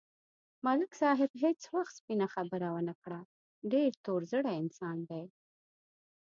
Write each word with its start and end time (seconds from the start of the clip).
ملک 0.65 0.91
صاحب 1.01 1.31
هېڅ 1.43 1.61
وخت 1.75 1.93
سپینه 1.99 2.27
خبره 2.35 2.67
و 2.71 2.77
نه 2.87 2.93
کړه، 3.01 3.19
ډېر 3.71 3.91
تور 4.05 4.21
زړی 4.31 4.53
انسان 4.63 4.97
دی. 5.09 5.23